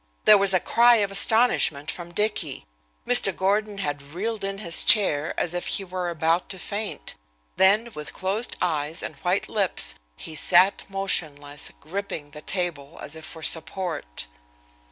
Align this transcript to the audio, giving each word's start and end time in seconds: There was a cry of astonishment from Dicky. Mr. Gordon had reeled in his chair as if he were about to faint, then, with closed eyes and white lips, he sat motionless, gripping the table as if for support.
There 0.25 0.35
was 0.39 0.51
a 0.51 0.59
cry 0.59 0.95
of 0.95 1.11
astonishment 1.11 1.91
from 1.91 2.11
Dicky. 2.11 2.65
Mr. 3.05 3.37
Gordon 3.37 3.77
had 3.77 4.01
reeled 4.01 4.43
in 4.43 4.57
his 4.57 4.83
chair 4.83 5.39
as 5.39 5.53
if 5.53 5.67
he 5.67 5.83
were 5.83 6.09
about 6.09 6.49
to 6.49 6.57
faint, 6.57 7.13
then, 7.55 7.91
with 7.93 8.11
closed 8.11 8.55
eyes 8.63 9.03
and 9.03 9.13
white 9.17 9.47
lips, 9.47 9.93
he 10.17 10.33
sat 10.33 10.81
motionless, 10.89 11.71
gripping 11.79 12.31
the 12.31 12.41
table 12.41 12.97
as 12.99 13.15
if 13.15 13.27
for 13.27 13.43
support. 13.43 14.25